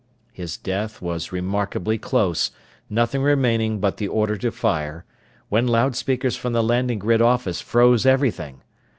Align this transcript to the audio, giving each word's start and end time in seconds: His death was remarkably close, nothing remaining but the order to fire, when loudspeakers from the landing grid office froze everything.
His 0.33 0.57
death 0.57 0.99
was 0.99 1.31
remarkably 1.31 1.99
close, 1.99 2.49
nothing 2.89 3.21
remaining 3.21 3.79
but 3.79 3.97
the 3.97 4.07
order 4.07 4.35
to 4.37 4.51
fire, 4.51 5.05
when 5.49 5.67
loudspeakers 5.67 6.35
from 6.35 6.53
the 6.53 6.63
landing 6.63 6.97
grid 6.97 7.21
office 7.21 7.61
froze 7.61 8.03
everything. 8.03 8.63